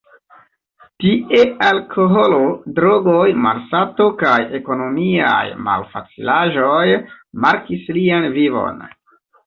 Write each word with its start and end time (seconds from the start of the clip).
Tie 1.03 1.41
alkoholo, 1.65 2.39
drogoj, 2.79 3.27
malsato 3.45 4.09
kaj 4.25 4.33
ekonomiaj 4.63 5.45
malfacilaĵoj 5.69 6.85
markis 7.47 7.91
lian 8.01 8.31
vivon. 8.43 8.87